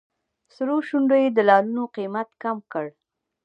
[0.55, 2.85] سرو شونډو یې د لعلونو قیمت کم کړ.